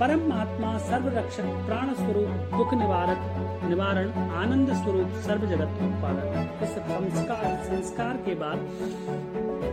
परम 0.00 0.22
आत्मा 0.34 0.70
सर्व 0.86 1.06
रक्षक 1.16 1.48
प्राण 1.66 1.90
स्वरूप 1.94 2.30
दुख 2.52 2.70
निवारक, 2.74 3.20
निवारण, 3.64 4.08
आनंद 4.40 4.72
स्वरूप 4.80 5.10
सर्व 5.26 5.42
जगत 5.50 5.82
उत्पादक। 5.86 6.62
इस 6.64 6.72
संस्कार 6.88 7.44
संस्कार 7.66 8.16
के 8.26 8.34
बाद 8.42 8.58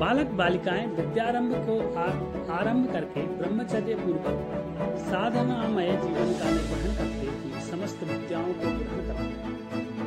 बालक 0.01 0.29
बालिकाएँ 0.41 0.85
विद्यारंभ 0.97 1.55
को 1.69 1.75
आरंभ 2.57 2.91
करके 2.93 3.21
ब्रह्मचर्य 3.39 3.95
पूर्वक 3.95 4.37
साधनामय 5.07 5.89
जीवन 6.03 6.29
का 6.41 6.47
निर्वहन 6.51 6.91
करते 6.99 7.25
हुए 7.31 7.63
समस्त 7.71 7.99
विद्याओं 8.11 8.53
को 8.53 8.75
ग्रहण 8.77 8.99
करते 9.07 9.25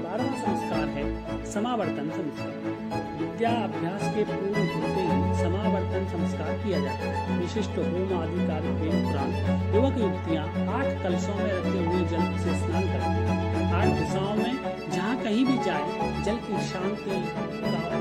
बारहवा 0.05 0.37
संस्कार 0.45 0.87
है 0.97 1.05
समावर्तन 1.53 2.11
संस्कार। 2.19 3.04
विद्या 3.35 3.51
अभ्यास 3.59 4.03
के 4.15 4.25
पूर्ण 4.25 4.61
होते 4.73 5.05
ही 5.05 5.15
समावर्तन 5.37 6.05
संस्कार 6.09 6.51
किया 6.59 6.79
जाता 6.81 7.07
है। 7.07 7.39
विशिष्ट 7.39 7.79
होम 7.79 8.13
आदि 8.19 8.45
कार्य 8.49 8.75
के 8.75 8.91
उपरांत 8.99 9.75
युवक 9.75 9.97
युवतियाँ 9.99 10.45
आठ 10.75 11.03
कलशों 11.03 11.35
में 11.35 11.49
रखे 11.49 11.81
हुए 11.87 12.03
जल 12.13 12.29
से 12.45 12.55
स्नान 12.61 12.87
करते 12.93 13.25
हैं। 13.31 13.73
आठ 13.75 13.89
दिशाओं 13.99 14.37
में 14.37 14.53
जहाँ 14.91 15.17
कहीं 15.25 15.45
भी 15.47 15.57
जाए, 15.65 16.13
जल 16.23 16.39
की 16.45 16.61
शांति 16.69 17.17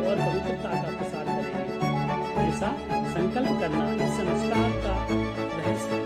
और 0.03 0.21
पवित्रता 0.21 0.75
का 0.83 0.93
प्रसार 0.99 1.25
करेंगे। 1.25 2.45
ऐसा 2.45 2.71
संकल्प 3.15 3.59
करना 3.61 3.89
इस 4.05 4.13
संस्कार 4.19 4.69
का 4.85 4.95
रहस्य 5.57 6.03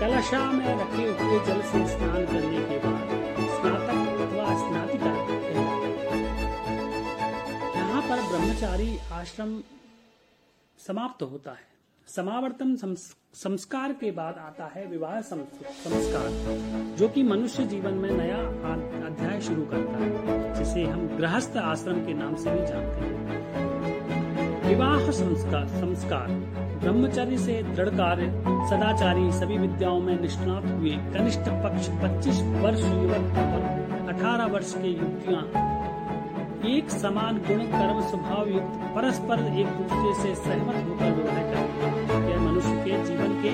कलशा 0.00 0.42
में 0.52 0.66
रखे 0.80 1.06
हुए 1.20 1.44
जल 1.46 1.62
से 1.68 1.86
स्नान 1.88 2.24
करने 2.32 2.64
के 2.64 2.78
बाद 2.78 3.15
ब्रह्मचारी 8.56 8.98
आश्रम 9.12 9.50
समाप्त 10.78 11.22
होता 11.22 11.50
है। 11.50 11.64
समावर्तन 12.08 12.74
संस्कार 13.34 13.92
के 13.92 14.10
बाद 14.10 14.38
आता 14.38 14.70
है 14.74 14.86
विवाह 14.86 15.20
संस्कार, 15.20 16.28
जो 16.98 17.08
कि 17.08 17.22
मनुष्य 17.22 17.64
जीवन 17.64 17.94
में 17.94 18.10
नया 18.10 18.38
अध्याय 19.06 19.40
शुरू 19.40 19.64
करता 19.64 19.98
है, 19.98 20.54
जिसे 20.54 20.84
हम 20.84 21.06
गृहस्थ 21.18 21.56
आश्रम 21.56 22.00
के 22.06 22.14
नाम 22.14 22.36
से 22.36 22.50
भी 22.50 22.66
जानते 22.66 23.04
हैं। 23.04 24.68
विवाह 24.68 25.10
संस्कार 25.10 25.68
संस्कार, 25.68 26.26
ब्रह्मचर्य 26.80 27.38
से 27.38 27.62
दृढ़ 27.74 27.88
कार्य, 27.96 28.30
सदाचारी 28.70 29.30
सभी 29.32 29.58
विद्याओं 29.58 30.00
में 30.00 30.18
निष्णात 30.20 30.64
हुए 30.72 30.96
कनिष्ठ 31.14 31.54
पक्ष 31.64 31.88
25 32.02 32.42
वर्ष 32.64 32.80
युवक 32.80 33.38
और 33.44 34.14
18 34.14 34.46
वर्ष 34.46 34.74
के 34.74 34.88
युवतियाँ 34.88 35.74
एक 36.64 36.90
समान 36.90 37.36
गुण, 37.38 37.58
कर्म, 37.66 38.00
स्वभाव 38.00 38.48
युक्त 38.48 38.78
परस्पर 38.94 39.40
एक 39.58 39.66
दूसरे 39.66 40.12
से 40.14 40.34
सहमत 40.34 40.76
होकर 40.88 41.10
विवाह 41.12 41.40
करते 41.42 42.30
यह 42.30 42.40
मनुष्य 42.40 42.74
के 42.84 43.02
जीवन 43.04 43.34
के 43.42 43.52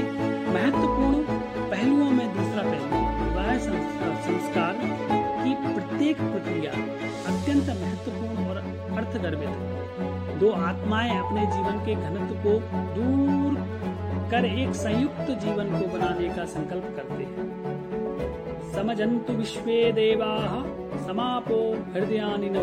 महत्वपूर्ण 0.53 1.41
पहलुओं 1.71 2.11
में 2.11 2.27
दूसरा 2.35 2.63
पहलू 2.63 3.01
विवाह 3.25 3.59
संस्कार 4.23 4.79
की 5.45 5.55
प्रत्येक 5.65 6.17
प्रक्रिया 6.17 6.73
अत्यंत 7.33 7.71
महत्वपूर्ण 7.81 8.47
और 8.47 8.57
अर्थगर्भित 8.99 9.49
है। 9.49 10.39
दो 10.39 10.51
आत्माएँ 10.51 11.19
अपने 11.19 11.47
जीवन 11.47 11.85
के 11.87 11.95
घनत्व 11.95 12.35
को 12.47 12.59
दूर 12.95 13.61
कर 14.31 14.45
एक 14.45 14.75
संयुक्त 14.75 15.31
जीवन 15.41 15.67
को 15.71 15.87
बनाने 15.99 16.29
का 16.29 16.45
संकल्प 16.45 16.93
करते 16.97 17.23
हैं। 17.25 17.62
समझंतु 18.83 19.33
विश्वे 19.33 19.93
देवाः, 19.93 20.63
समापो 21.07 21.85
हृदयानि 21.93 22.51
नौ। 22.51 22.63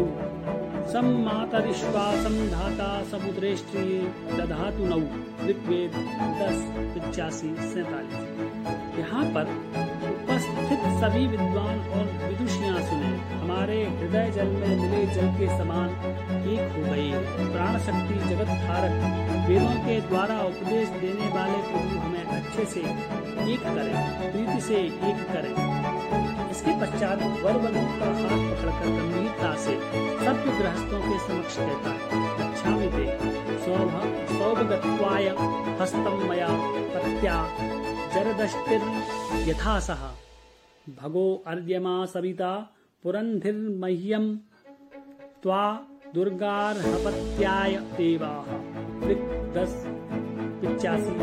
सम्मातरिश्वासं 0.92 2.52
धाता 2.52 3.04
समुद्रेष्ट्री 3.04 4.00
दधातु 4.38 4.86
नौ। 4.86 4.98
ऋग्वेद 5.48 5.92
दस 6.42 6.74
पिचासी 6.78 7.56
सैतालीस। 7.56 8.40
यहाँ 9.00 9.26
पर 9.26 9.46
उपस्थित 10.40 10.84
सभी 11.00 11.26
विद्वान 11.28 11.80
और 11.92 12.06
विदुषियाँ 12.22 12.82
सुने। 12.82 13.10
हमारे 13.32 13.78
हृदय 13.88 14.28
जल 14.36 14.50
में 14.50 14.76
मिले 14.80 15.02
जल 15.16 15.28
के 15.38 15.48
समान 15.58 15.90
एक 16.50 16.62
हो 16.76 16.84
गए। 16.84 17.08
प्राण 17.52 17.78
शक्ति 17.80 18.16
जगत 18.30 18.52
धारक, 18.62 18.94
वेदों 19.50 19.74
के 19.86 20.00
द्वारा 20.10 20.38
उपदेश 20.44 20.88
देने 21.02 21.28
वाले 21.36 21.58
प्रभु 21.68 21.96
हमें 22.00 22.26
अच्छे 22.28 22.66
से 22.66 22.80
एक 22.80 23.64
करें, 23.66 23.98
प्रीति 24.32 24.60
से 24.62 24.78
एक 25.10 25.26
करें। 25.32 25.56
इसके 26.50 26.72
पश्चात 26.82 27.20
वर 27.44 27.58
बंधु 27.66 27.86
का 28.00 28.12
हाथ 28.20 28.38
पकड़कर 28.46 28.88
गंभीरता 28.90 29.52
से 29.66 29.76
सब 30.24 30.46
गृहस्थों 30.60 31.02
के 31.02 31.20
समक्ष 31.28 31.58
कहता 31.58 31.92
है 31.92 32.08
अच्छा 32.48 32.70
मिते 32.72 33.06
सौभगत्वाय 34.40 35.28
हस्तम 35.82 36.26
मया 36.30 36.50
पत्या 36.96 37.38
जरदष्टिर 38.14 38.82
यथा 39.50 39.80
सह। 39.82 40.10
भगो 40.88 41.44
अर्यमा 41.48 41.94
सविता 42.06 42.52
पुरंधिर्मह्यम 43.04 44.26
त्वा 45.44 45.64
दुर्गार्हपत्याय 46.14 47.76
देवाः। 47.98 48.48
पिचासी 50.62 51.14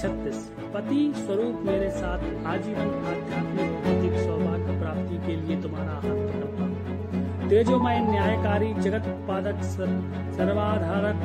छत्तीस। 0.00 0.44
पति 0.74 1.00
स्वरूप 1.16 1.62
मेरे 1.66 1.90
साथ 1.90 2.20
आजीवन 2.46 2.90
आध्यात्मिक 3.04 3.72
भौतिक 3.84 4.18
सौभाग्य 4.18 4.78
प्राप्ति 4.80 5.16
के 5.26 5.36
लिए 5.36 5.60
तुम्हारा 5.62 5.92
हाथ 5.94 6.20
पकड़ता 6.28 7.48
तेजोमय 7.48 7.98
न्यायकारी 8.00 8.72
जगत 8.74 9.08
उत्पादक 9.08 9.62
सर्वाधारक 10.36 11.24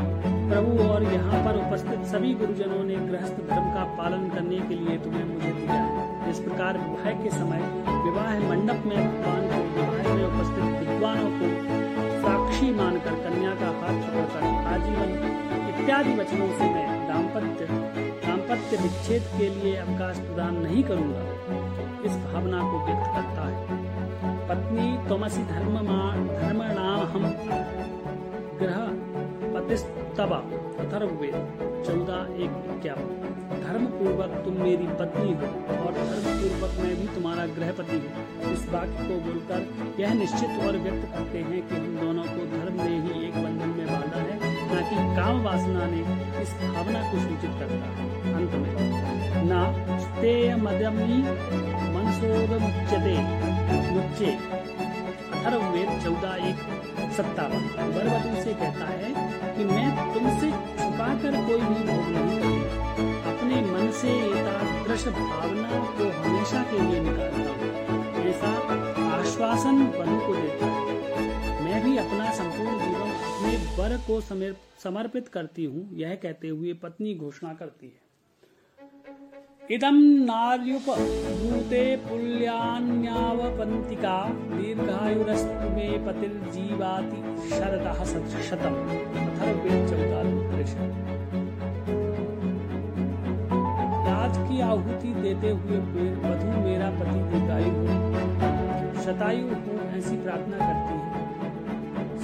प्रभु 0.50 0.72
और 0.84 1.04
यहाँ 1.04 1.44
पर 1.46 1.60
उपस्थित 1.60 2.06
सभी 2.06 2.34
गुरुजनों 2.34 2.84
ने 2.84 2.96
गृहस्थ 3.08 3.38
धर्म 3.50 3.74
का 3.74 3.84
पालन 3.98 4.30
करने 4.30 4.60
के 4.60 4.75
लिए 4.75 4.98
तुम्हें 4.98 5.25
मुझे 5.25 5.52
दिया। 5.52 5.74
है 5.74 6.12
इस 6.30 6.39
प्रकार 6.39 6.77
विवाह 6.77 7.12
के 7.24 7.30
समय 7.30 7.62
विवाह 8.03 8.30
मंडप 8.50 8.86
में 8.86 8.98
भगवान 8.98 9.48
को 9.48 9.58
विवाह 9.74 10.15
में 10.15 10.25
उपस्थित 10.25 10.65
विद्वानों 10.80 11.30
को 11.39 11.48
साक्षी 12.22 12.72
मानकर 12.74 13.15
कन्या 13.24 13.53
का 13.56 13.70
हाथ 13.80 14.01
पकड़कर 14.08 14.44
आजीवन 14.74 15.12
इत्यादि 15.70 16.13
वचनों 16.13 16.48
से 16.58 16.70
मैं 16.74 16.88
दाम्पत्य 17.08 17.65
दाम्पत्य 18.25 18.77
विच्छेद 18.77 19.24
के 19.38 19.50
लिए 19.50 19.75
अवकाश 19.75 20.18
प्रदान 20.18 20.58
नहीं 20.58 20.84
करूँगा। 20.84 21.24
इस 22.06 22.18
भावना 22.25 22.62
को 22.62 22.86
व्यक्त 22.86 23.08
करता 23.15 23.48
है। 23.48 24.38
पत्नी 24.48 24.88
तमसी 25.10 25.44
धर्म 25.44 25.77
धर्म 26.39 26.63
नाम 26.77 27.01
हम 27.13 27.24
ग्रह 28.62 29.12
पतिस्तवा 29.74 30.38
अथर्ववेद 30.82 31.36
चौदह 31.86 32.18
एक 32.44 32.51
इक्यावन 32.74 33.08
धर्म 33.62 33.86
पूर्वक 33.94 34.34
तुम 34.46 34.58
मेरी 34.63 34.88
पत्नी 35.00 35.32
हो 35.39 35.48
और 35.75 35.94
धर्म 36.00 36.25
पूर्वक 36.42 36.75
मैं 36.80 36.94
भी 37.00 37.08
तुम्हारा 37.13 37.46
गृहपति 37.56 37.98
हूँ। 38.03 38.51
इस 38.51 38.68
वाक्य 38.74 39.08
को 39.08 39.15
बोलकर 39.25 39.62
यह 40.01 40.13
निश्चित 40.13 40.51
और 40.65 40.77
व्यक्त 40.84 41.08
करते 41.13 41.39
हैं 41.48 41.62
कि 41.70 41.75
हम 41.75 41.96
दोनों 42.01 42.25
को 42.25 42.46
धर्म 42.53 42.75
ने 42.82 43.00
ही 43.06 43.25
एक 43.27 43.36
बंधन 43.38 43.74
में 43.77 43.88
बांधा 43.88 44.20
है, 44.20 44.36
न 44.70 44.84
कि 44.89 44.98
काम 45.18 45.42
वासना 45.44 45.86
ने 45.94 46.01
इस 46.44 46.53
भावना 46.62 47.01
को 47.10 47.24
सूचित 47.25 47.60
करता 47.60 47.88
अंत 48.36 48.53
में, 48.62 48.74
न 49.50 49.53
स्तेय 50.06 50.56
मदमी 50.68 51.20
मनसोद 51.96 52.51
मुच्चे 53.96 54.32
अथर्ववेद 55.34 55.89
चौदह 56.03 56.48
एक 56.50 56.58
सत्तावन। 57.18 57.63
वरवधु 57.96 58.42
से 58.44 58.53
कहता 58.56 58.86
है 58.92 59.32
कि 59.56 59.64
मैं 59.64 60.14
तुमसे 60.14 60.50
छुपा 60.78 61.08
कर 61.22 61.36
कोई 61.48 61.62
भी 61.62 61.82
भोग 61.88 62.08
नहीं 62.10 62.40
करूँगा 62.40 63.32
अपने 63.32 63.62
मन 63.64 63.92
से 63.92 64.12
एकादृश 64.20 65.08
भावना 65.10 65.80
को 65.98 66.10
हमेशा 66.20 66.64
के 66.72 66.80
लिए 66.80 67.00
निकालता 67.02 67.50
हूँ। 67.52 68.26
ऐसा 68.26 68.52
आश्वासन 69.14 69.84
बन 69.98 70.18
को 70.26 70.36
देता 70.36 70.66
हूँ। 70.66 70.82
मैं 71.64 71.84
भी 71.84 71.98
अपना 71.98 72.32
संपूर्ण 72.34 72.80
जीवन 72.80 73.10
अपने 73.12 73.56
वर 73.78 73.98
को 74.08 74.22
समर्पित 74.84 75.28
करती 75.28 75.66
हूँ, 75.66 75.90
यह 75.94 76.16
कहते 76.16 76.48
हुए 76.48 76.74
पत्नी 76.74 77.16
घोषणा 77.16 77.54
करती 77.54 77.86
है। 77.86 78.03
इदं 79.72 79.98
नार्युपभूते 80.27 81.84
पुल्यान्यावपन्तिका 82.05 84.15
दीर्घायुरस्तु 84.50 85.67
मे 85.75 85.86
पतिर्जीवाति 86.05 87.20
शरदः 87.51 88.00
शतम् 88.48 88.79
अथर्ववेद 89.22 89.91
राज 94.08 94.36
की 94.50 94.58
आहुति 94.67 95.12
देते 95.22 95.50
हुए 95.62 95.77
वधु 96.25 96.50
मेरा 96.65 96.89
पति 97.00 97.20
दीर्घायु 97.32 97.74
शतायु 99.05 99.48
हूँ, 99.63 99.77
ऐसी 99.98 100.15
प्रार्थना 100.17 100.58
करती 100.58 100.96
है। 100.98 101.08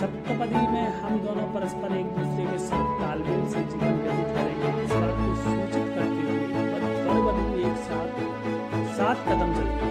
सप्तपदी 0.01 0.63
में 0.73 0.85
हम 0.99 1.13
दोनों 1.21 1.47
परस्पर 1.55 1.89
एक 1.97 2.07
दूसरे 2.19 2.43
के 2.51 2.59
साथ 2.67 2.85
तालमेल 2.99 3.41
से 3.53 3.61
जीवन 3.71 3.95
व्यतीत 4.03 4.29
कदम 9.29 9.51
चलते 9.55 9.87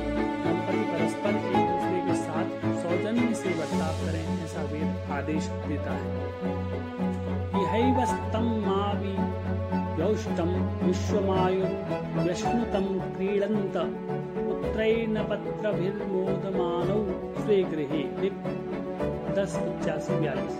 परस्पर 0.88 1.34
एक 1.38 1.56
दूसरे 1.64 1.98
के 2.06 2.14
साथ 2.20 2.48
सौजन्य 2.82 3.26
से 3.34 3.50
बर्ताव 3.58 3.94
करें, 4.00 4.24
ऐसा 4.44 4.62
वेद 4.70 4.90
आदेश 5.12 5.44
देता 5.66 5.92
है। 5.98 6.08
यौष्टम 9.98 10.50
विश्वमायुर्व्यश्नुतम 10.82 12.86
क्रीडंत 13.14 13.76
पुत्रैन 14.36 15.14
पत्रभिर्मोदमानौ 15.30 17.00
स्वे 17.38 17.58
गृहे। 17.72 18.02
दस 19.36 19.52
पचासी 19.58 20.14
बयालीस 20.20 20.56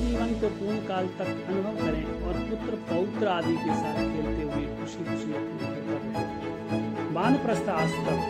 जीवन 0.00 0.30
को 0.40 0.46
पूर्ण 0.58 0.78
काल 0.88 1.04
तक 1.18 1.30
अनुभव 1.48 1.74
करें 1.84 2.06
और 2.26 2.34
पुत्र 2.50 2.72
पौत्र 2.90 3.24
आदि 3.28 3.56
के 3.56 3.72
साथ 3.74 3.94
खेलते 3.94 4.42
हुए 4.42 4.64
खुशी 4.76 5.00
खुशी 5.04 5.30
अपने 5.32 5.56
वानप्रस्थ 7.20 7.68
आश्रम 7.68 8.20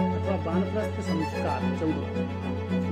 अथवा 0.00 0.34
वानप्रस्थ 0.44 0.98
संस्कार 1.06 1.62
चौदह 1.78 2.10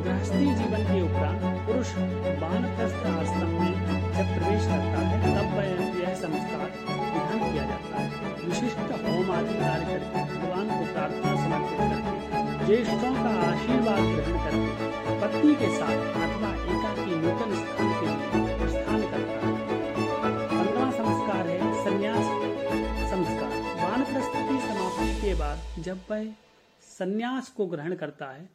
गृहस्थी 0.05 0.47
जीवन 0.55 0.83
के 0.85 1.03
उपरांत 1.03 1.45
पुरुष 1.67 1.93
वानप्रस्थ 2.41 3.07
आश्रम 3.11 3.53
में 3.61 3.75
जब 4.17 4.33
प्रवेश 4.35 4.65
करता 4.65 5.05
है, 5.11 5.17
तब 5.37 5.55
यह 6.01 6.15
संस्कार 6.15 6.69
विधान 6.89 7.53
किया 7.53 7.65
जाता 7.65 7.95
है। 7.99 8.07
विशिष्ट 8.47 8.79
होम 8.79 9.31
आदि 9.31 9.55
कार्य 9.55 9.85
करके 9.85 10.19
भगवान 10.33 10.67
को 10.69 10.83
प्रार्थना 10.93 11.31
समर्पित 11.37 11.79
करके, 11.79 12.67
ज्येष्ठों 12.67 13.15
का 13.15 13.33
आशीर्वाद 13.47 14.03
ग्रहण 14.11 14.37
करके, 14.45 15.21
पत्नी 15.21 15.55
के 15.55 15.69
साथ 15.79 15.99
अथवा 16.27 16.51
एकाकी 16.75 17.15
नूतन 17.17 17.51
स्थान 17.55 17.68
जब 25.89 25.99
वह 26.11 26.25
संन्यास 26.83 27.49
को 27.49 27.67
ग्रहण 27.67 27.95
करता 27.95 28.27
है, 28.27 28.49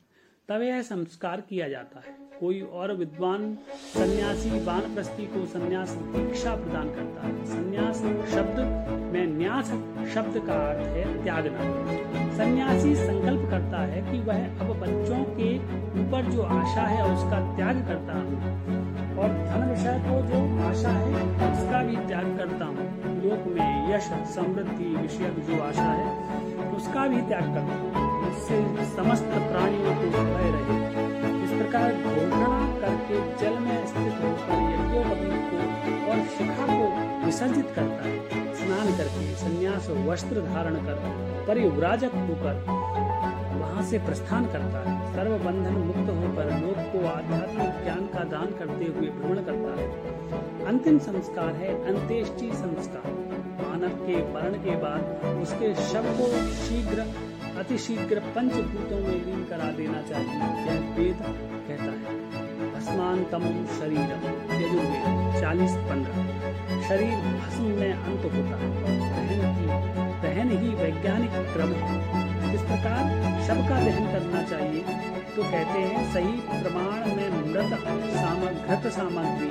तब 0.50 0.62
यह 0.62 0.82
संस्कार 0.82 1.42
किया 1.42 1.70
जाता 1.70 2.00
है। 2.00 2.40
कोई 2.40 2.62
और 2.62 2.94
विद्वान 2.94 3.58
सन्यासी 3.94 4.66
वानप्रस्थी 4.66 5.26
को 5.26 5.46
संन्यास 5.46 5.90
दीक्षा 5.90 6.56
प्रदान 6.56 6.90
करता 6.90 7.28
है। 7.28 7.46
संन्यास 7.46 7.96
शब्द 8.32 8.60
में 9.14 9.28
न्यास 9.28 9.66
शब्द 10.14 10.48
का 10.48 10.70
अर्थ 10.70 10.88
है 10.88 11.24
त्यागना। 11.24 11.60
सन्यासी 12.38 12.96
संकल्प 12.96 13.50
करता 13.50 13.82
है 13.82 14.12
कि 14.12 14.20
वह 14.20 14.60
अब 14.60 14.80
बच्चों 14.80 15.24
के 15.24 15.58
ऊपर 16.02 16.32
जो 16.32 16.42
आशा 16.42 16.82
है, 16.82 17.14
उसका 17.16 17.56
त्याग 17.56 17.76
करता 17.76 18.14
है। 18.14 18.54
और 19.18 19.28
धन 19.28 19.70
विषय 19.70 20.00
को 20.00 20.22
जो 20.28 20.64
आशा 20.64 20.90
है, 20.90 21.26
उसका 21.54 21.84
भी 21.84 22.08
त्याग 22.08 22.38
करता 22.38 22.66
हूँ। 22.66 23.04
लोक 23.24 23.48
में 23.48 23.96
यश, 23.96 24.04
समृद्धि 24.36 24.96
विषय 24.96 25.30
जो 25.30 25.62
आशा 25.62 25.84
है 25.84 26.43
उसका 26.76 27.08
भी 27.08 27.22
त्याग 27.30 27.54
करता 27.56 27.76
हूँ 27.80 28.30
इससे 28.30 28.86
समस्त 28.96 29.30
प्राणियों 29.50 29.96
को 29.96 30.06
भय 30.28 30.50
रहे। 30.54 30.78
इस 31.44 31.52
प्रकार 31.52 31.94
घोषणा 32.12 32.52
करके 32.82 33.20
जल 33.42 33.60
में 33.60 33.86
स्थित 33.88 34.24
होकर 34.24 34.62
यज्ञोपति 34.72 35.30
को 35.50 35.58
और 36.12 36.26
शिखा 36.38 36.66
को 36.72 37.26
विसर्जित 37.26 37.72
करता 37.76 38.08
है 38.08 38.16
स्नान 38.56 38.88
करके 38.98 39.34
संन्यास 39.36 39.90
वस्त्र 40.08 40.42
धारण 40.44 40.76
कर, 40.86 40.98
परिव्राजक 41.48 42.16
होकर 42.28 42.54
वहाँ 43.74 43.86
से 43.86 44.00
प्रस्थान 44.00 44.46
करता 44.46 44.92
है? 44.92 45.14
सर्व 45.14 45.38
बंधन 45.38 45.74
मुक्त 45.74 46.00
होकर 46.00 46.58
लोक 46.62 46.76
को 46.76 47.08
आध्यात्मिक 47.08 47.84
ज्ञान 47.84 48.02
का 48.02 48.24
दान 48.24 48.46
करते 48.46 48.86
हुए 48.86 49.08
भ्रमण 49.08 49.36
करता 49.36 49.82
है। 49.82 49.90
अंतिम 50.66 51.00
संस्कार 51.00 51.48
है 51.48 51.96
अंत्येष्टि 51.96 52.52
संस्कार। 52.54 53.12
मानव 53.68 53.90
के 53.90 54.34
मरण 54.34 54.54
के 54.54 54.72
बाद 54.72 55.02
उसके 55.42 55.76
शव 55.76 56.04
को 56.04 56.52
शीघ्र, 56.52 57.00
अतिशीघ्र 57.58 58.20
पंचभूतों 58.20 59.00
में 59.00 59.26
लीन 59.26 59.46
करा 59.50 59.72
देना 59.72 60.02
चाहिए। 60.02 60.32
यह 60.32 60.96
वेद 60.96 61.18
कहता 61.68 61.84
है। 61.84 62.74
भस्मांतम 62.74 63.66
शरीर 63.80 64.00
यजुर्वेद, 64.62 65.42
चालीस 65.42 65.72
पंद्रह। 65.72 66.24
शरीर 66.90 67.16
भस्म 67.16 67.64
में 67.64 67.94
अंत 67.94 68.26
होता 68.26 68.58
है। 68.58 68.84
दहन 68.84 70.50
दहन 70.50 70.64
ही 70.64 70.70
वैज्ञानिक 70.70 71.32
क्रम 71.32 71.68
है। 71.68 72.33
इस 72.56 72.62
प्रकार 72.64 73.04
शव 73.46 73.60
का 73.70 73.78
दहन 73.84 74.06
करना 74.12 74.42
चाहिए 74.50 74.82
तो 75.36 75.44
कहते 75.44 75.80
हैं, 75.82 76.02
सही 76.14 76.34
प्रमाण 76.64 77.00
में 77.16 77.30
मृत 77.46 77.72
सामग्रत 78.16 78.84
सामग्री, 78.94 79.48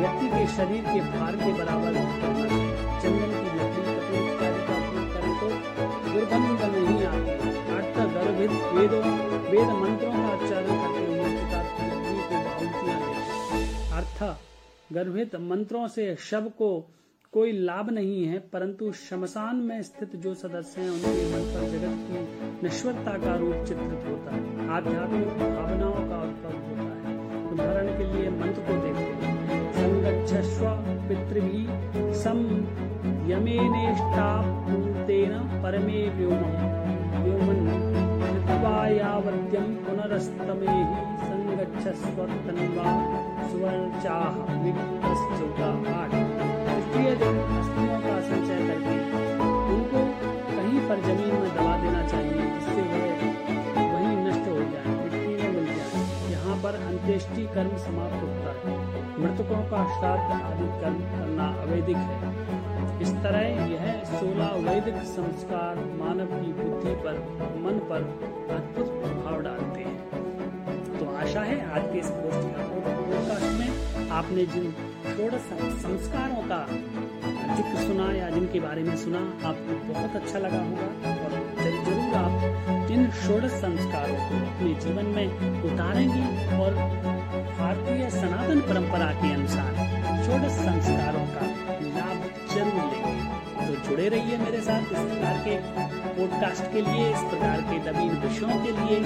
व्यक्ति 0.00 0.26
के 0.28 0.42
शरीर 0.56 0.82
के 0.84 1.00
भार 1.12 1.36
के 1.36 1.52
बराबर 1.58 1.94
चंदन 3.02 3.32
की 3.36 3.48
लकड़ी 3.56 3.84
कपूर 3.88 4.26
का 4.38 4.74
उपयोग 4.78 5.06
करें 5.14 5.34
तो 5.40 5.46
दुर्गंध 6.08 6.60
नहीं 6.74 7.00
आती। 7.06 7.34
अर्थ 7.76 7.96
गर्भित 8.14 8.52
वेदों, 8.74 9.02
वेद 9.50 9.70
मंत्रों 9.82 10.12
का 10.12 10.28
उच्चारण 10.34 10.72
करते 10.82 11.02
हुए 11.06 11.24
लकड़ी 11.24 12.18
को 12.22 12.36
आहुतियाँ 12.52 12.98
अर्थ 13.98 14.20
गर्भित 14.92 15.36
मंत्रों 15.50 15.86
से 15.88 16.04
शव 16.30 16.44
को 16.58 16.70
कोई 17.32 17.52
लाभ 17.52 17.90
नहीं 17.90 18.24
है, 18.24 18.38
परंतु 18.38 18.92
शमशान 18.92 19.56
में 19.56 19.82
स्थित 19.82 20.16
जो 20.16 20.34
सदस्य 20.34 20.80
हैं, 20.80 20.90
उनके 20.90 21.06
मन 21.06 21.40
पर 21.40 21.68
जगत 21.68 21.82
की 21.82 22.66
नश्वरता 22.66 23.10
का 23.10 23.36
रूप 23.36 23.54
चित्रित 23.54 23.88
होता 23.90 24.34
है। 24.34 24.70
आध्यात्मिक 24.70 25.28
भावनाओं 25.28 25.92
का 25.92 26.00
उद्भव 26.00 26.58
होता 26.58 26.82
है। 26.82 27.52
उदाहरण 27.52 27.86
के 27.86 28.04
लिए 28.04 28.30
मंत्र 28.30 28.62
को 28.62 28.72
देखते 28.72 29.00
हैं। 29.00 29.72
संगच्छस्व 29.72 30.66
पितृभि 31.08 31.66
सम 32.14 32.38
यमेनेष्टापूर्तेन 33.30 35.62
परमे 35.62 36.08
व्योमम। 36.08 36.52
व्योमन 37.22 37.60
ऋत्वायावद्यम 38.36 39.62
पुनरस्तमे 39.62 40.54
ही 40.54 41.16
संगच्छस्व 41.26 42.18
तन्वा 42.46 42.88
सुवर्चाह 43.48 44.32
विगतश्चौदा 44.64 46.00
आठ 46.00 46.12
सूर्य 47.02 47.14
देव 47.16 47.38
अस्तमों 47.52 47.94
का 48.00 48.20
संचय 48.20 48.58
करके। 48.66 48.92
उनको 49.70 50.00
कहीं 50.50 50.80
पर 50.88 51.00
ज़मीन 51.02 51.32
में 51.34 51.48
दबा 51.54 51.72
देना 51.76 52.02
चाहिए, 52.08 52.44
जिससे 52.52 52.82
वह 52.82 53.00
वहीं 53.94 54.12
नष्ट 54.18 54.46
हो 54.48 54.58
जाए, 54.72 54.92
मिट्टी 54.98 55.32
में 55.32 55.54
मिल 55.54 55.66
जाए। 55.66 56.02
यहाँ 56.32 56.56
पर 56.62 56.78
अंत्येष्टि 56.82 57.46
कर्म 57.54 57.76
समाप्त 57.78 58.22
होता 58.22 58.52
है। 58.58 58.76
मृतकों 59.18 59.62
का 59.72 59.82
श्राद्ध 59.96 60.28
आदि 60.42 60.68
कर्म 60.82 61.00
करना 61.16 61.48
अवैधिक 61.62 61.96
है। 61.96 63.00
इस 63.00 63.12
तरह 63.16 63.48
यह 63.72 63.90
सोलह 64.12 64.54
वैदिक 64.68 65.02
संस्कार 65.08 65.84
मानव 65.98 66.38
की 66.38 66.52
बुद्धि 66.52 66.94
पर, 67.02 67.20
मन 67.64 67.82
पर 67.90 68.08
अद्भुत 68.54 68.94
प्रभाव 69.02 69.42
डालते 69.42 69.80
हैं। 69.80 70.98
तो 70.98 71.12
आशा 71.16 71.40
है 71.42 71.60
आज 71.72 71.92
के 71.92 71.98
इस 71.98 72.10
पोस्ट 72.14 72.42
में 73.58 74.10
आपने 74.10 74.46
जिन 74.46 74.74
षोडश 75.12 75.48
संस्कारों 75.80 76.42
का 76.50 76.58
ज़िक्र 77.56 77.82
सुना 77.86 78.04
या 78.12 78.28
जिनके 78.30 78.60
बारे 78.60 78.82
में 78.82 78.96
सुना, 78.96 79.18
आपको 79.48 79.74
बहुत 79.88 80.14
अच्छा 80.16 80.38
लगा 80.38 80.60
होगा। 80.60 80.86
और 81.12 81.34
ज़रूर 81.58 82.14
आप 82.16 82.90
इन 82.90 83.10
षोडश 83.18 83.52
संस्कारों 83.60 84.16
को 84.20 84.38
अपने 84.46 84.72
जीवन 84.84 85.06
में 85.16 85.26
उतारेंगे 85.64 86.22
और 86.58 86.74
भारतीय 87.58 88.08
सनातन 88.10 88.60
परंपरा 88.60 89.10
के 89.20 89.32
अनुसार 89.34 89.70
षोडश 90.24 90.56
संस्कारों 90.60 91.26
का 91.34 91.44
लाभ 91.98 92.24
ज़रूर 92.54 92.88
लेंगे। 92.94 93.66
तो 93.66 93.88
जुड़े 93.88 94.08
रहिए 94.08 94.38
मेरे 94.38 94.60
साथ 94.60 94.92
इस 94.92 94.98
प्रकार 95.02 95.36
के 95.44 95.56
पॉडकास्ट 96.16 96.72
के 96.72 96.80
लिए, 96.80 97.10
इस 97.10 97.28
प्रकार 97.30 97.60
के 97.68 97.78
नवीन 97.90 98.16
विषयों 98.24 98.62
के 98.64 98.72
लिए। 98.80 98.98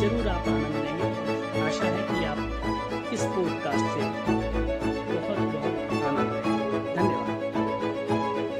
ज़रूर 0.00 0.28
आप 0.28 0.48
आनंद 0.48 0.82
लेंगे। 0.84 1.12
आशा 1.66 1.92
है 1.96 2.08
कि 2.10 2.24
आप 2.24 3.12
इस 3.12 3.24
पॉडकास्ट 3.36 3.86
से 3.94 4.43